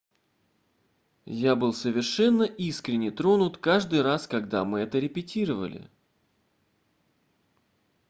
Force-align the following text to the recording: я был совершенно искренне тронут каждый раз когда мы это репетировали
я 1.35 1.55
был 1.55 1.75
совершенно 1.75 2.41
искренне 2.41 3.11
тронут 3.11 3.59
каждый 3.59 4.01
раз 4.01 4.25
когда 4.27 4.65
мы 4.65 4.79
это 4.79 4.97
репетировали 4.97 5.91